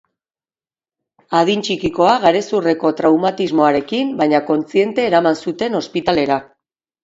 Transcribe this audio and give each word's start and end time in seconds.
Adin 1.39 1.61
txikikoa, 1.67 2.15
garezurreko 2.23 2.93
traumatismoarekin, 3.03 4.17
baina 4.25 4.43
kontziente 4.51 5.09
eraman 5.15 5.41
zuten 5.47 5.83
ospitalera. 5.85 6.45